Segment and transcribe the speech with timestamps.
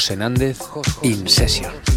[0.00, 0.16] José
[1.02, 1.89] In Session.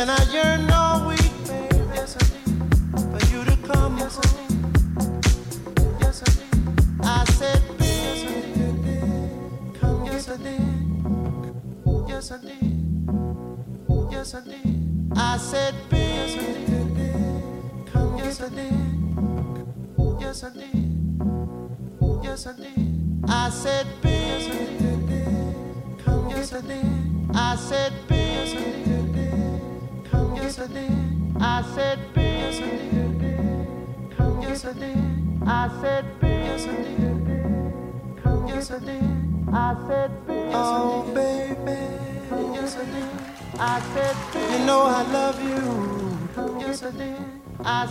[0.00, 0.49] and I yearn.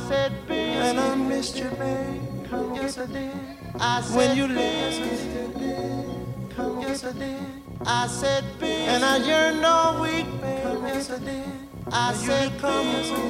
[0.10, 0.82] said, babe.
[0.88, 2.50] And I missed you, babe.
[2.50, 3.32] Come yes, I did.
[3.80, 5.00] I said, when you left.
[5.00, 6.56] Yes, I did.
[6.56, 7.44] Come yes, I did.
[7.86, 8.90] I said, babe.
[8.94, 10.64] And I yearned all week, babe.
[10.64, 11.46] Come yes, I did.
[11.92, 13.22] I said, come yes, I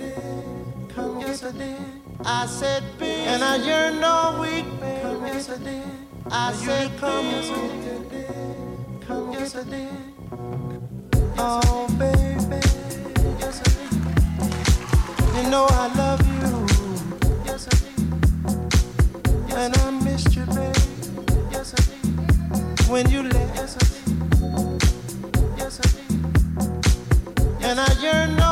[0.00, 0.94] did.
[0.94, 1.80] Come yes, I did.
[2.24, 3.28] I said, babe.
[3.32, 5.02] And I yearned all week, babe.
[5.02, 5.88] Come yes, I did.
[6.30, 7.54] I said, come yes, I
[8.12, 9.06] did.
[9.06, 9.88] Come yes, I did.
[11.38, 12.35] Oh, babe.
[15.36, 16.66] You know I love you.
[17.44, 19.54] Yes, I do.
[19.54, 20.46] And I missed you.
[21.52, 22.90] Yes, I do.
[22.90, 23.54] When you left.
[23.54, 24.78] Yes, I do.
[25.58, 27.66] Yes, I do.
[27.66, 28.45] And I yearn.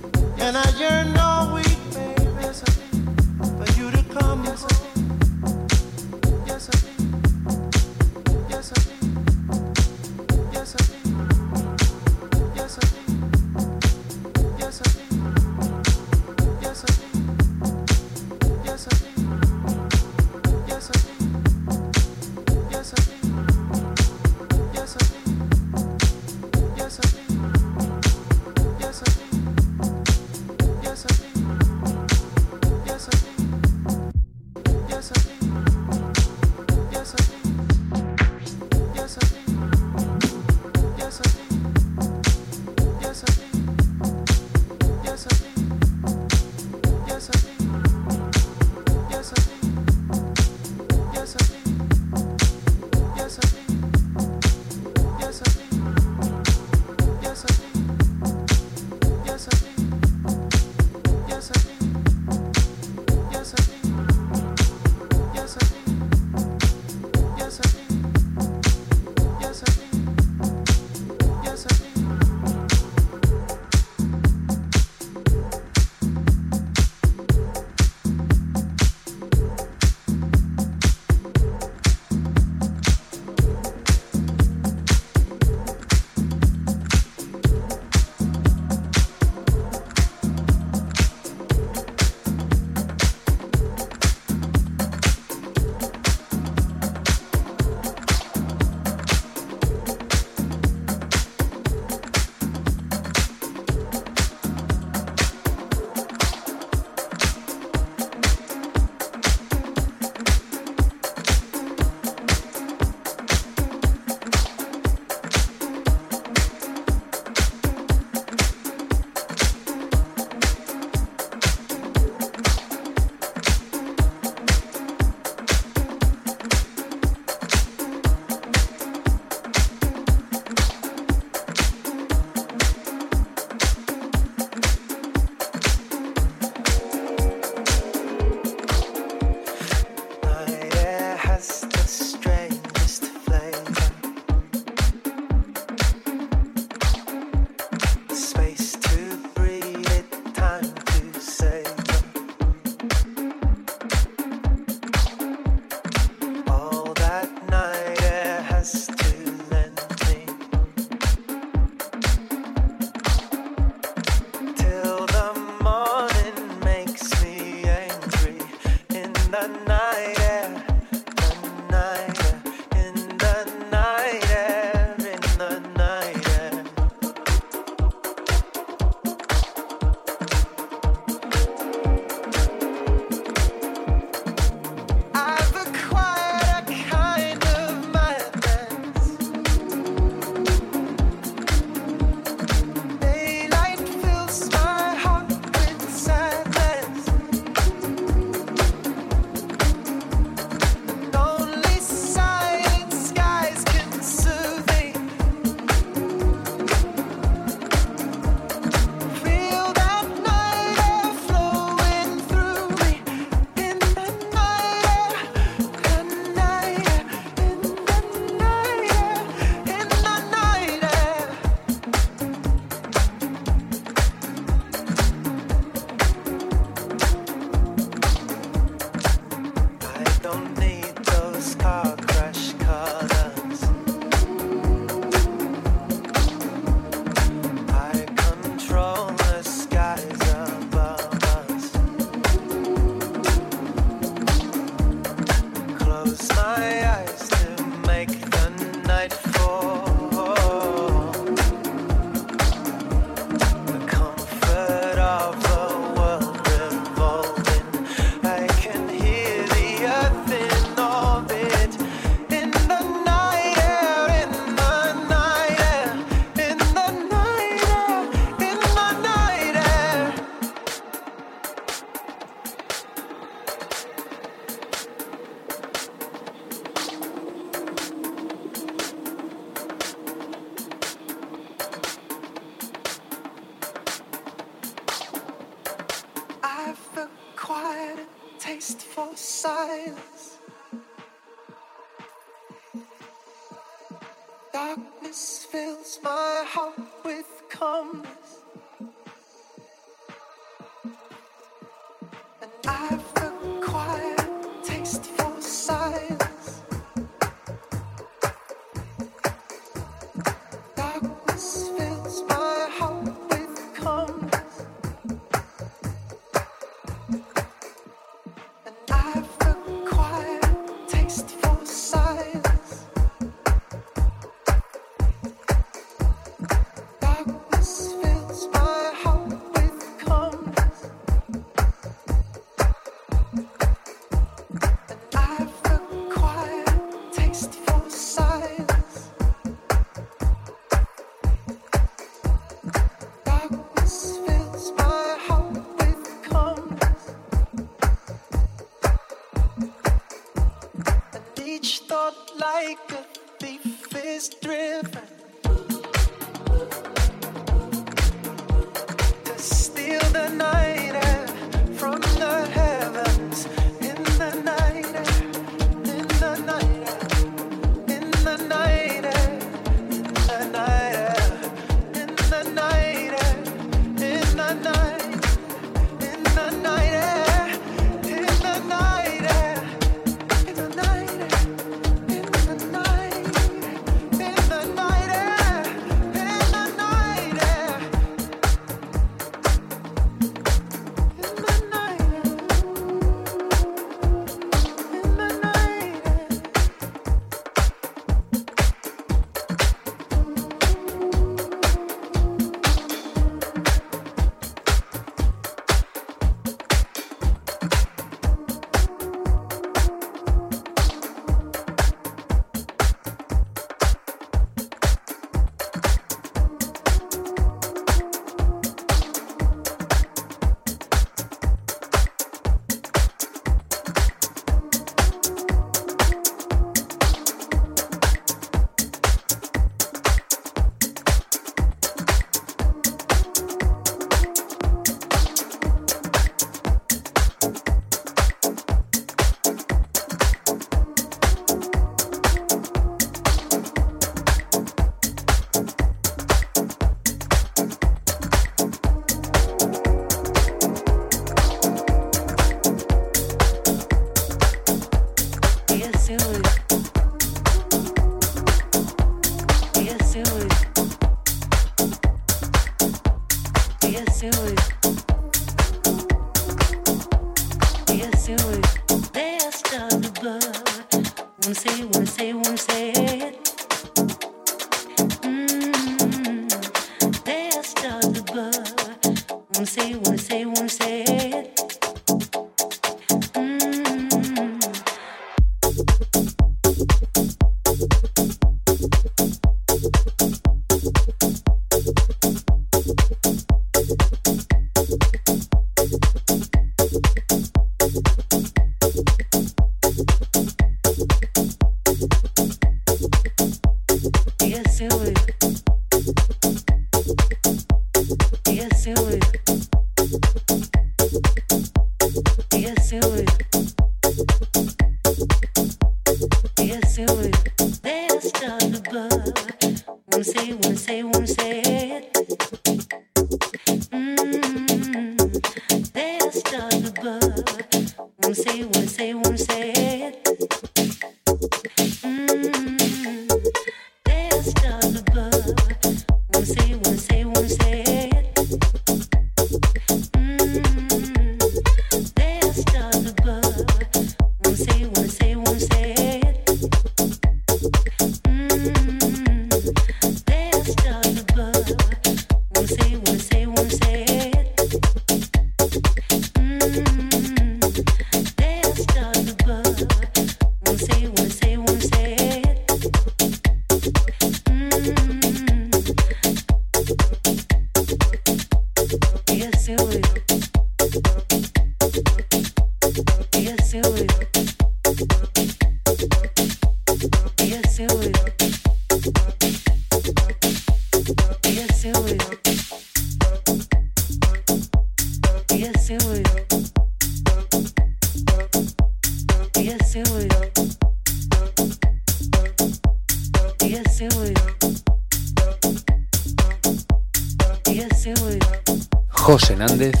[599.61, 600.00] Hernández.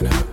[0.00, 0.27] Thank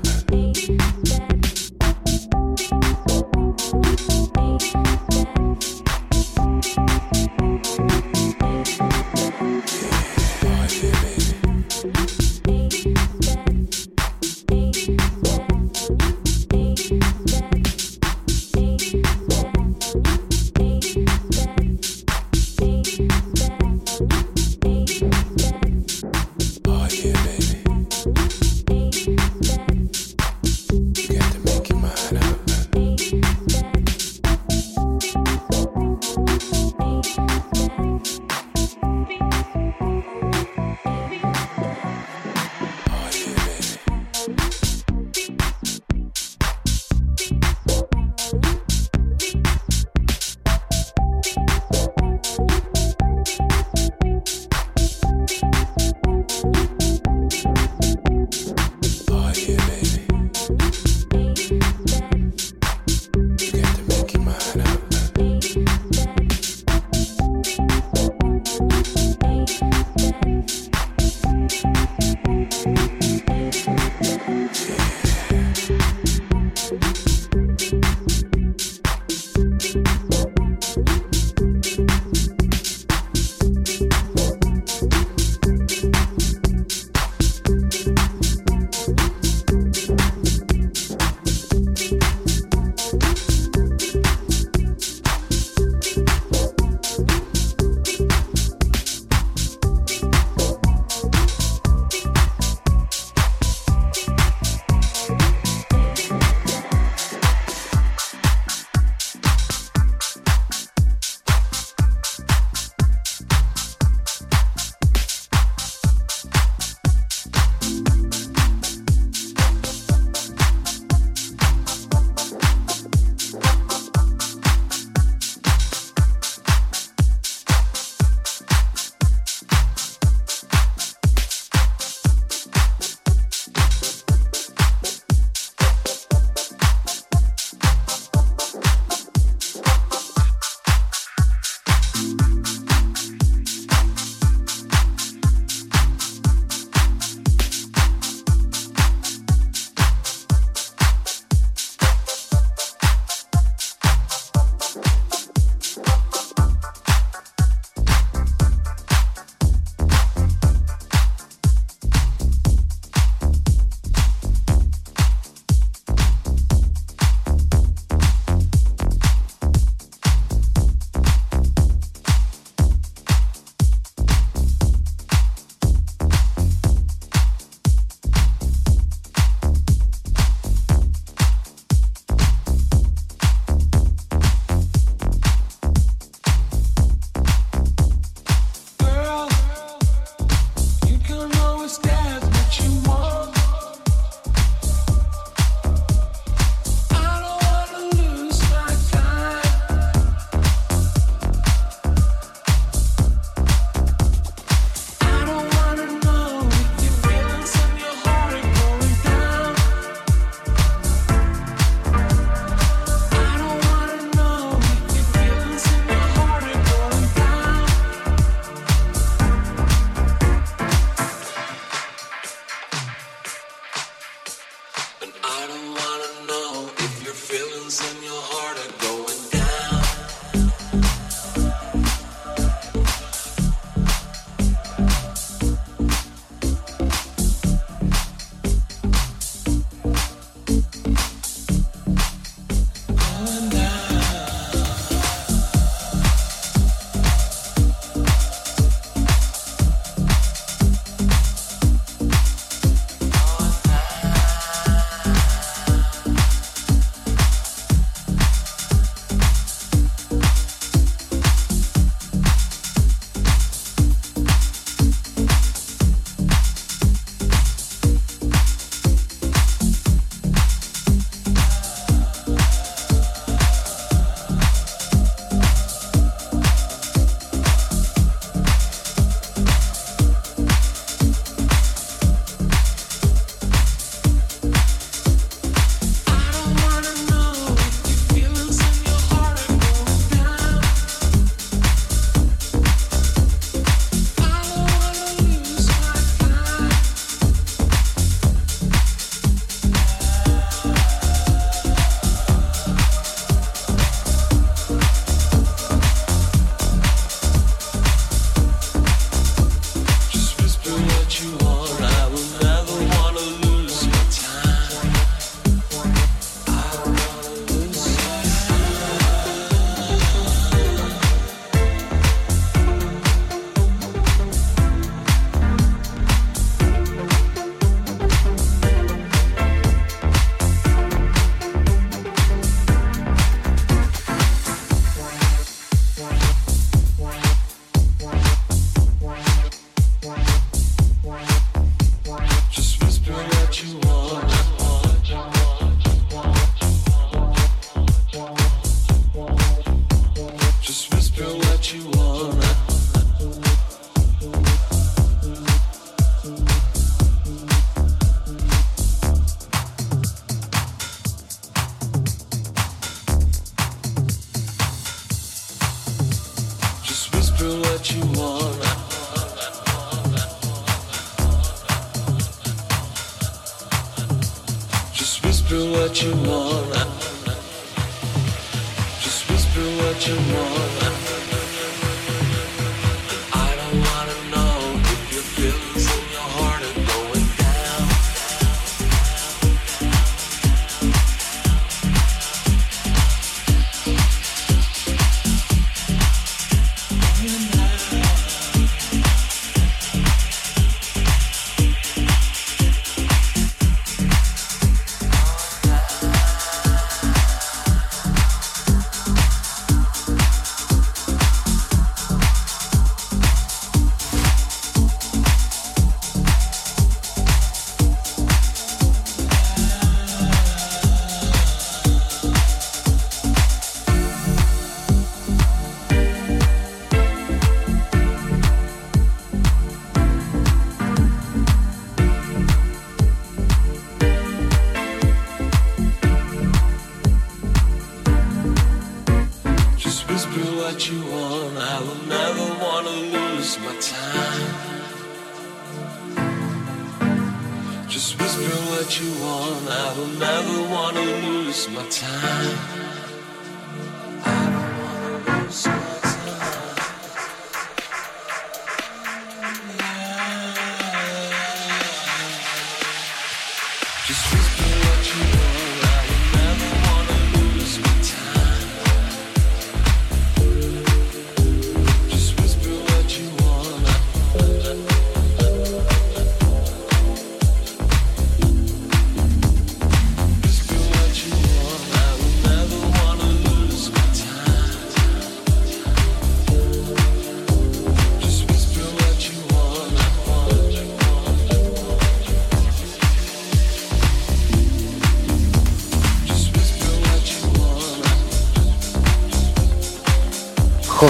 [448.86, 449.68] what you want.
[449.68, 453.05] I will never wanna lose my time.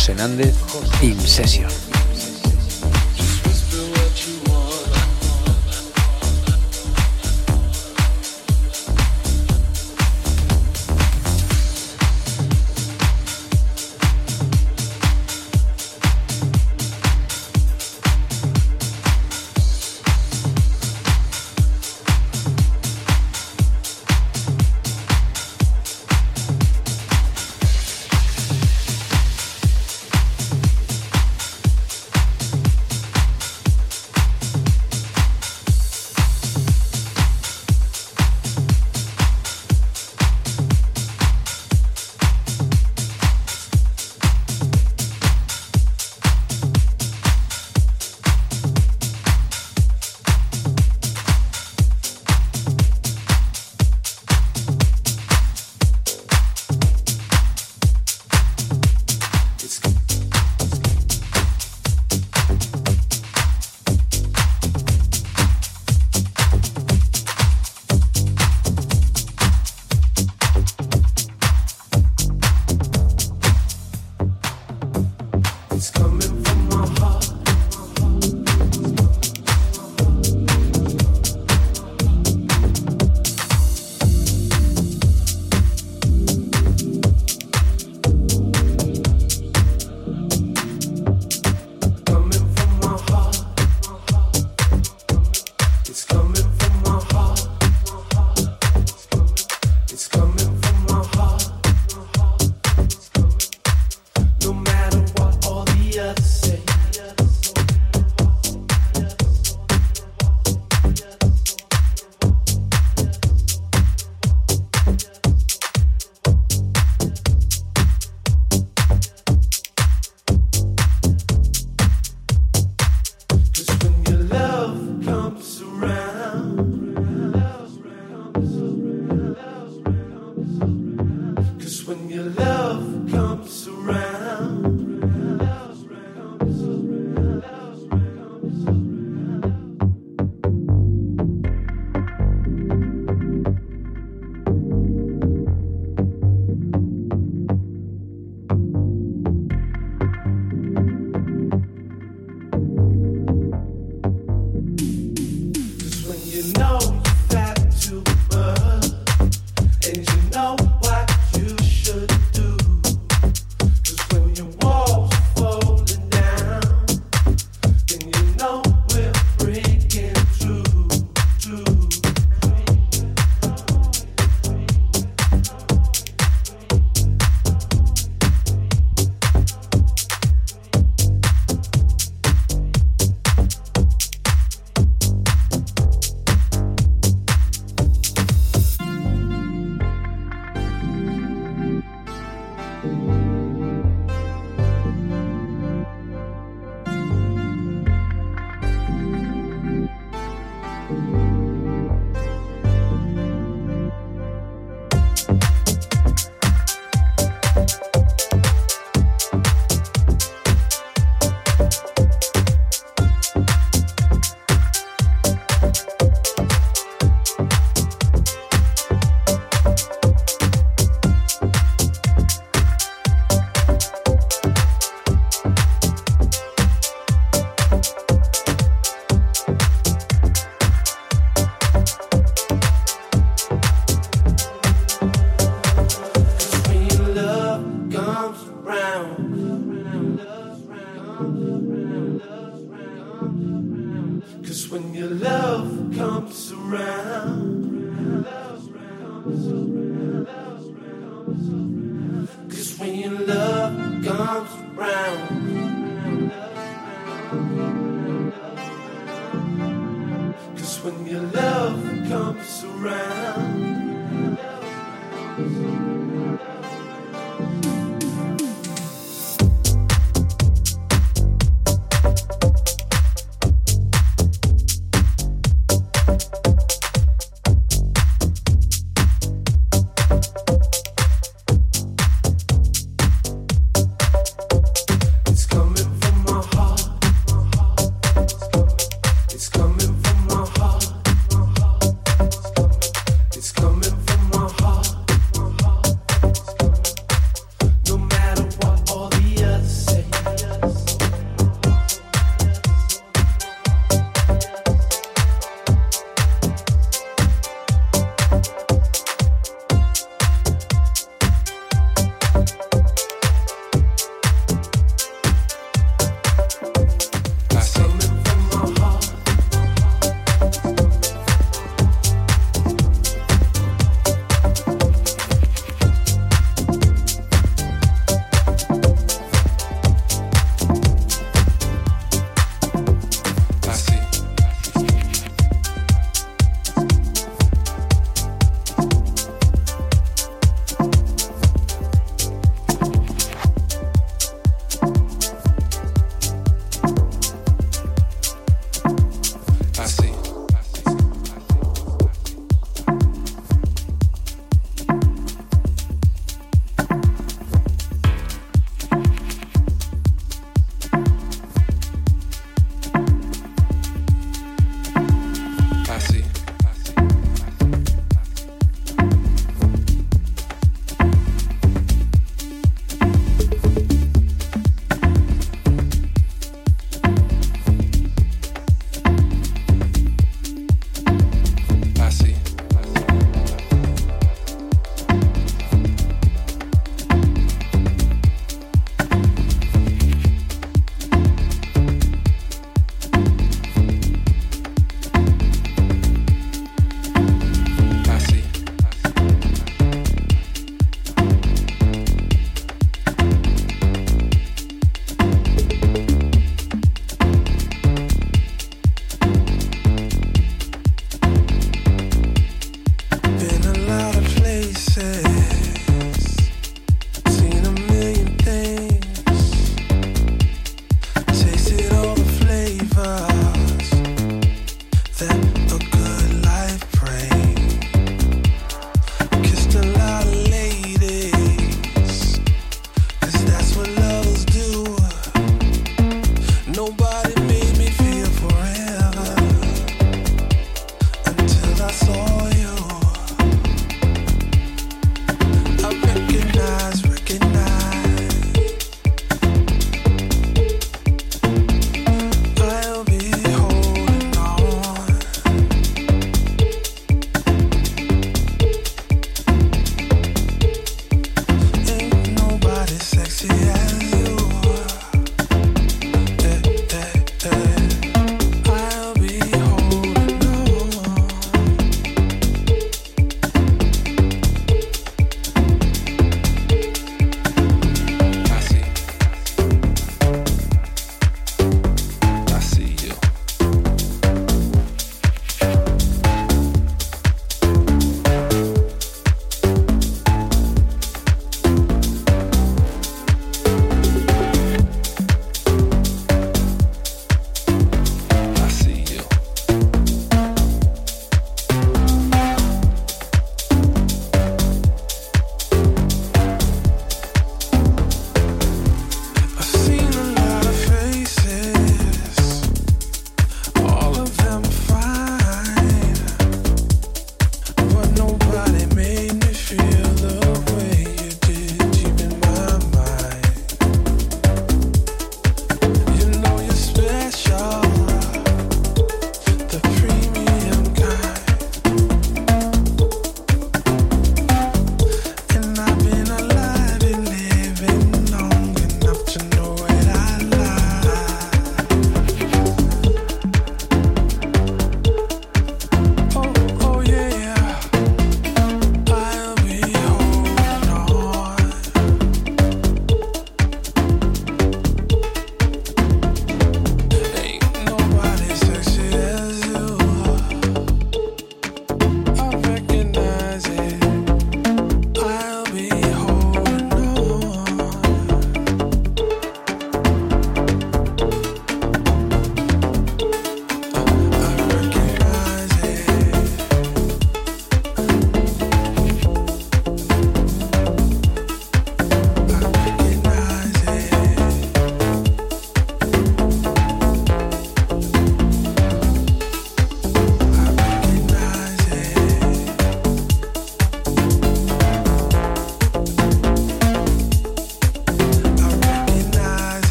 [0.00, 0.54] José Nández,
[1.02, 1.79] In Session.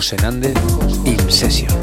[0.00, 0.54] José Nández
[1.04, 1.79] In Session.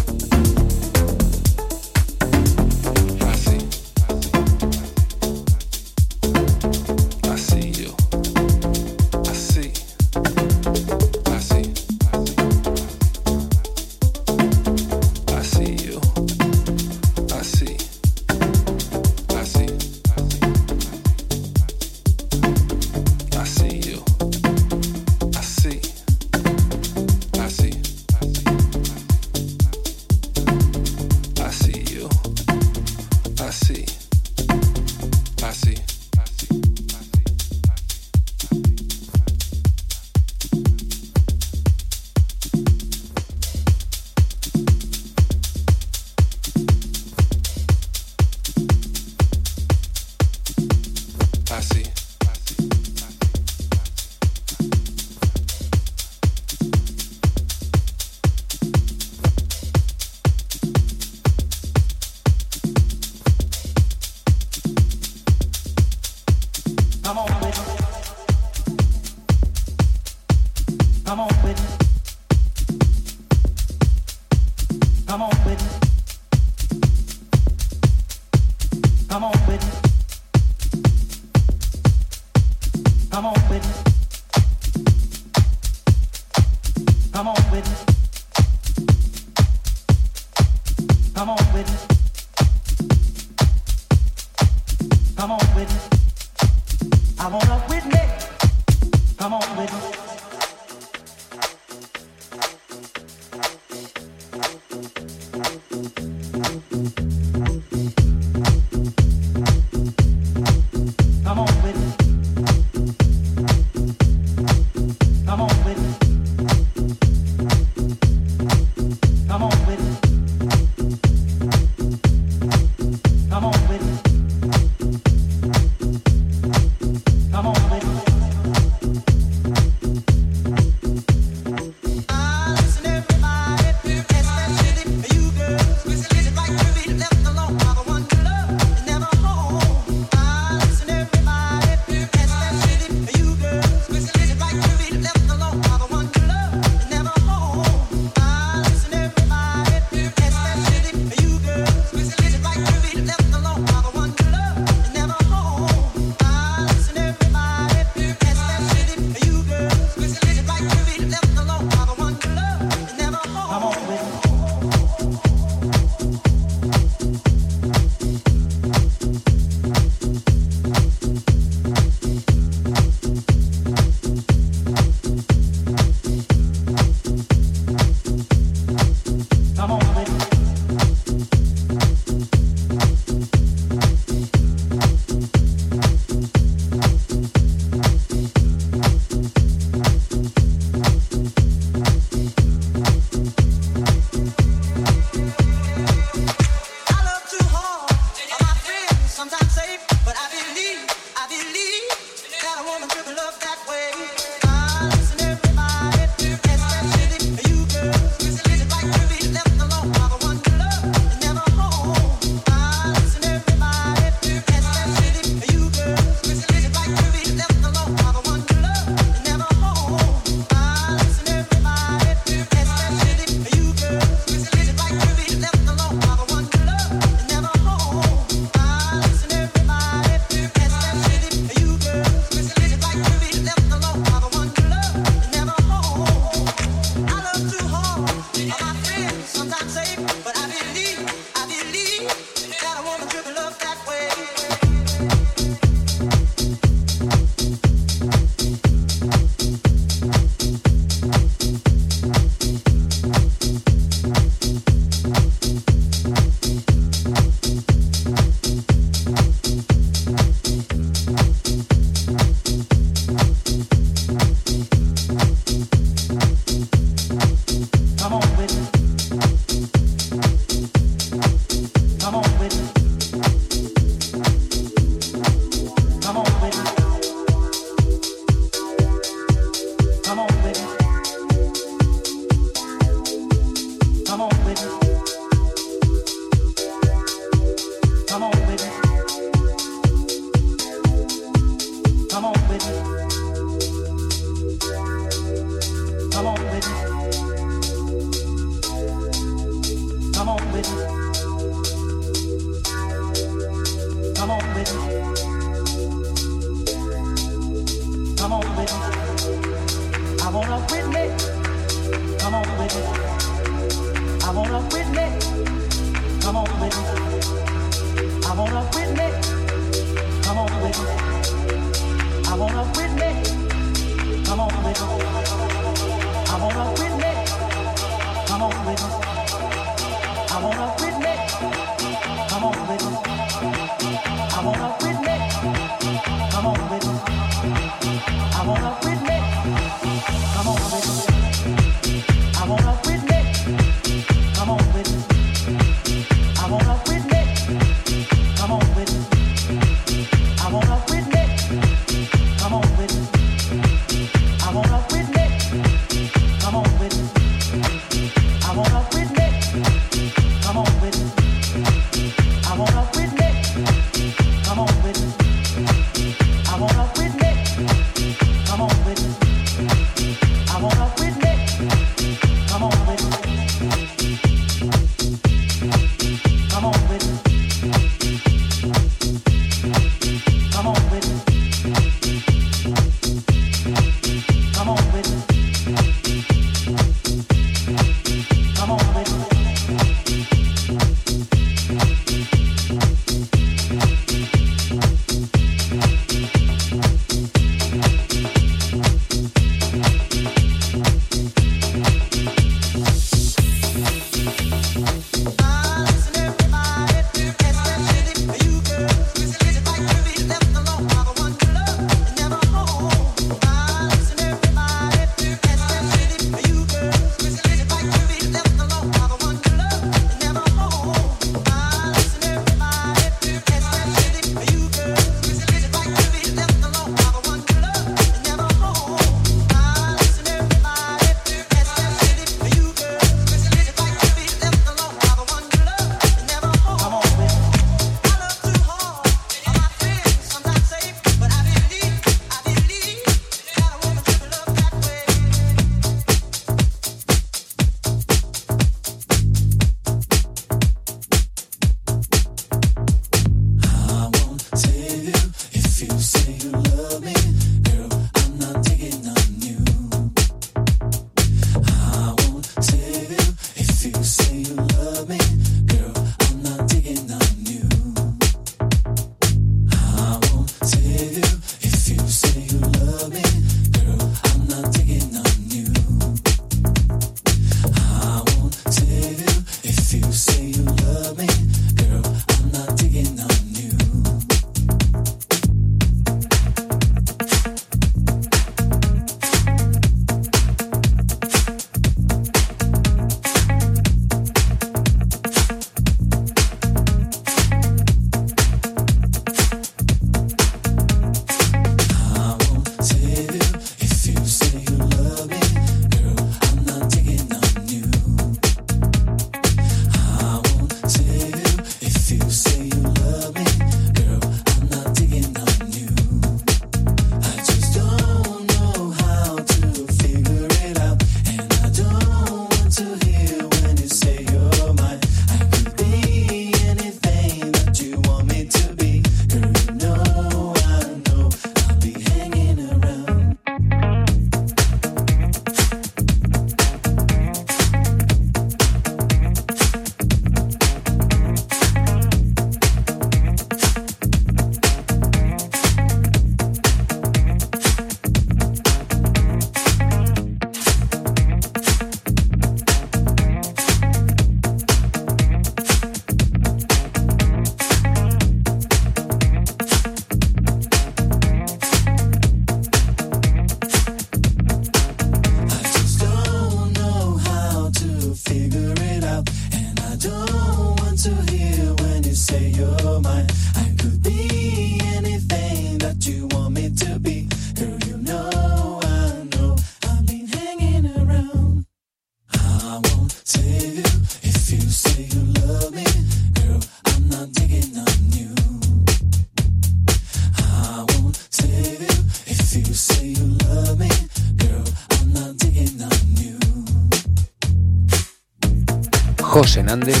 [599.71, 600.00] Fernández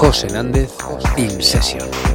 [0.00, 0.70] José Nández
[1.16, 2.07] In Session.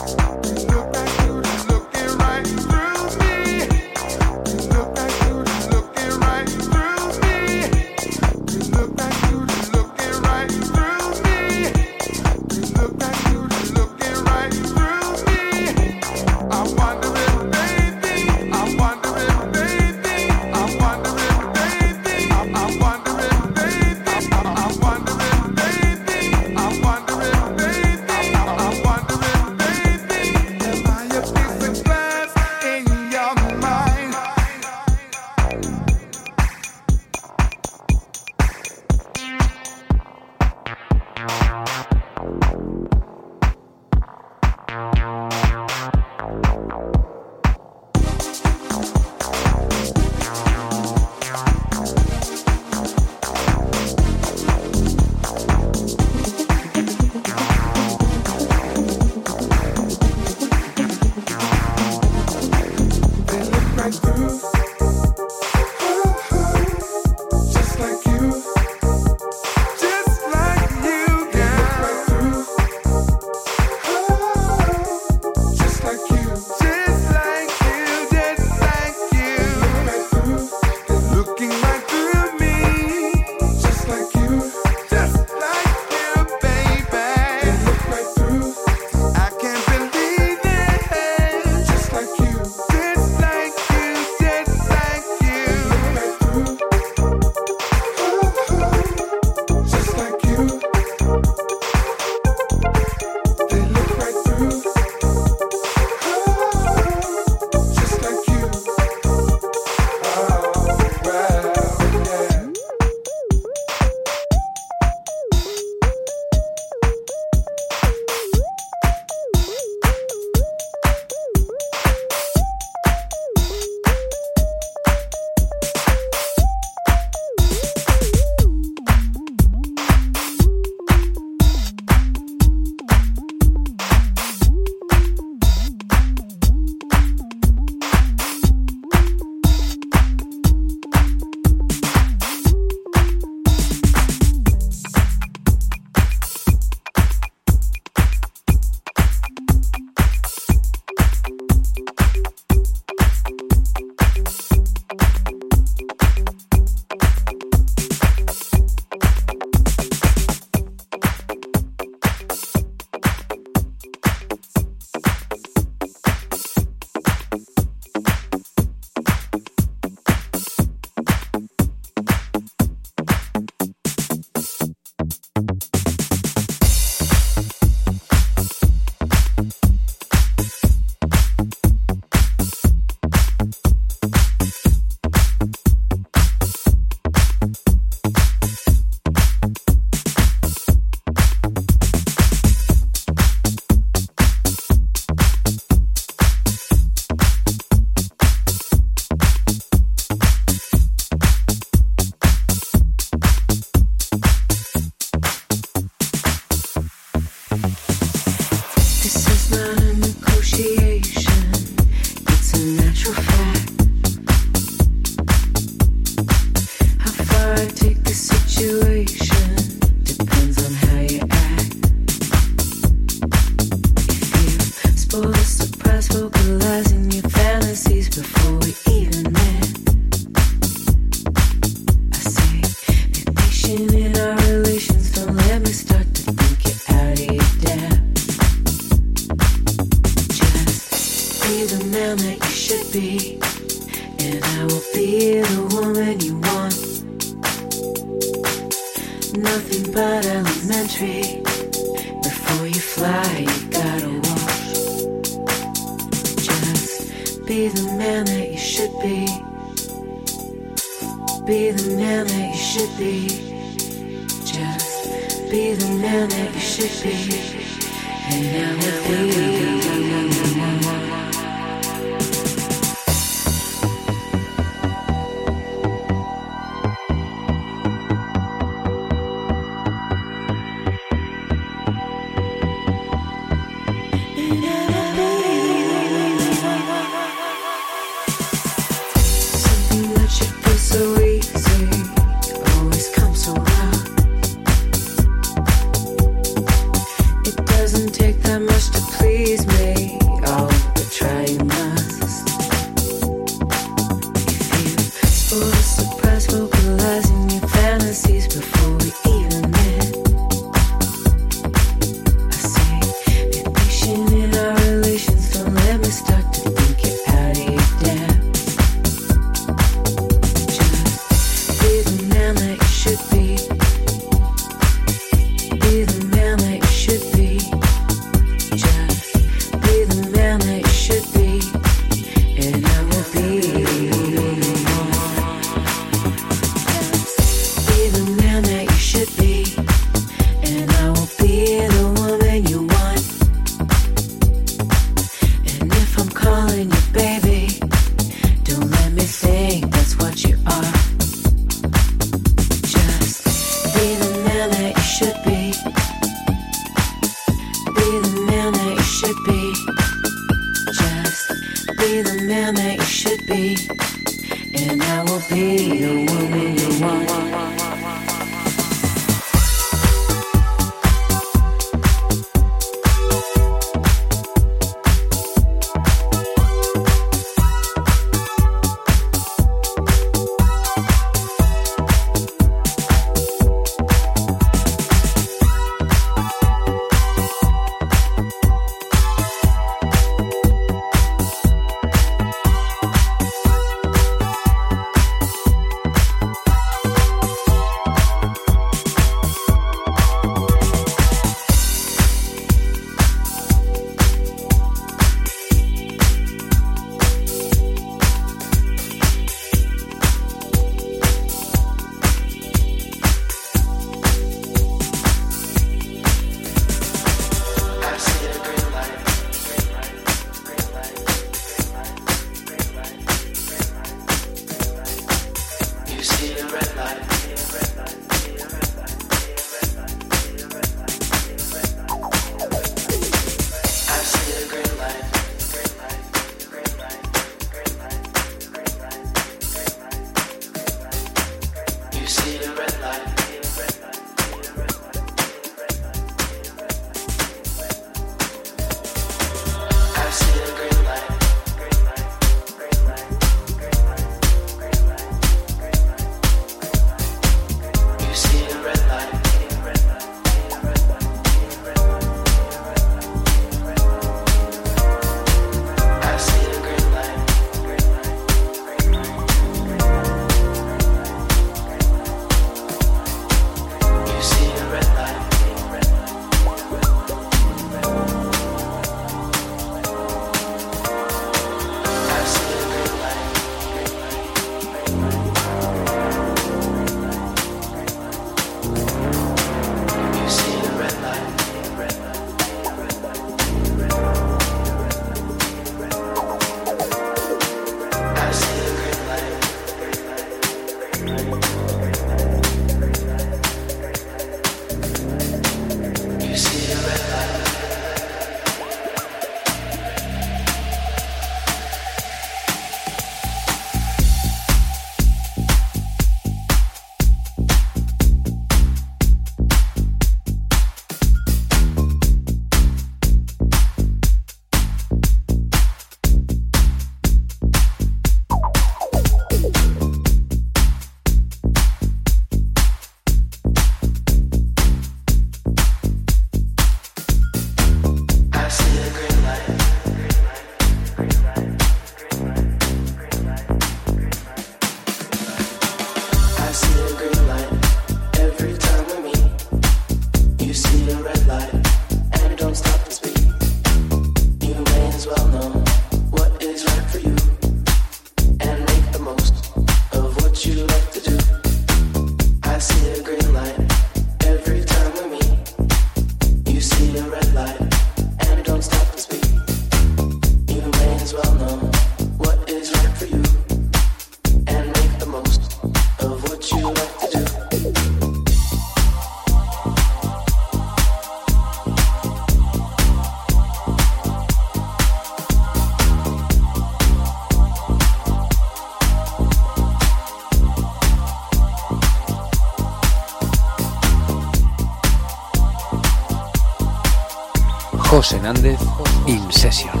[598.41, 598.79] Fernández,
[599.27, 600.00] In Session.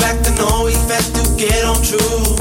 [0.00, 2.36] Back, I know we had to get on true.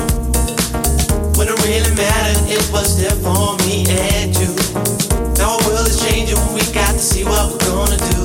[1.38, 4.52] When it really mattered, it was there for me and you.
[5.38, 8.24] Now our world is changing, we got to see what we're gonna do.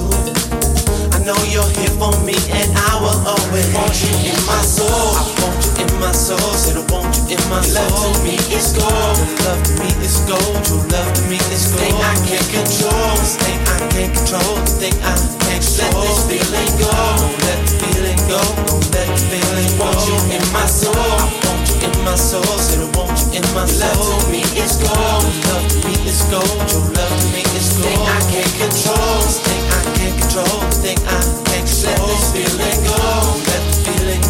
[1.14, 4.88] I know you're here for me and I will always want you in my soul.
[4.88, 7.03] I want you in my soul, said I want
[7.50, 7.84] my soul.
[7.84, 11.38] Love to me is gold, your love to me is gold, your love to me
[11.52, 11.80] is gold.
[11.80, 15.14] Thing I can't control, this thing I can't control, this thing I
[15.44, 15.94] can't control.
[15.94, 19.84] Let this feeling go, don't let the feeling go, don't let the feeling go.
[19.84, 23.40] Want you in my soul, I want you in my soul, said I want you
[23.40, 23.92] in my soul.
[23.92, 27.42] Love to me is gold, your love to me is gold, your love to me
[27.56, 27.84] is gold.
[27.84, 31.84] Thing I can't control, this thing I can't control, this thing I can't control.
[31.84, 33.53] Let this feeling go,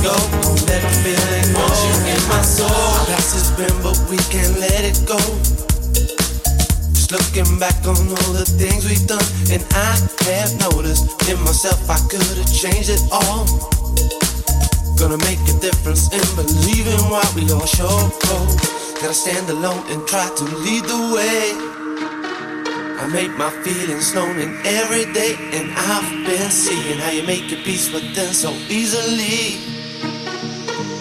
[0.04, 0.12] go,
[0.68, 1.64] the feeling go.
[1.64, 2.68] Want you in my soul.
[3.08, 5.16] Past has been, but we can't let it go.
[6.92, 9.96] Just looking back on all the things we've done, and I
[10.28, 13.48] have noticed in myself I could have changed it all.
[15.00, 17.96] Gonna make a difference in believing what we all show.
[19.00, 21.56] Gotta stand alone and try to lead the way.
[23.00, 27.50] I make my feelings known in every day, and I've been seeing how you make
[27.50, 29.83] your peace with them so easily.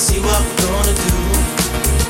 [0.00, 2.09] See what we're gonna do.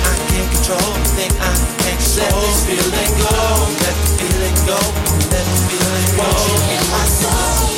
[0.31, 1.51] can't control this thing I
[1.83, 2.23] can't control.
[2.23, 3.35] Let this feeling go,
[3.83, 4.79] let the feeling go,
[5.31, 6.27] let the feeling go.
[6.71, 7.70] In my soul.